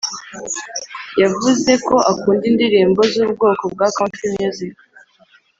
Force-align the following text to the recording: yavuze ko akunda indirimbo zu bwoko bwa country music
yavuze 1.21 1.71
ko 1.87 1.95
akunda 2.11 2.43
indirimbo 2.51 3.01
zu 3.13 3.23
bwoko 3.33 3.63
bwa 3.73 3.87
country 3.97 4.27
music 4.37 4.75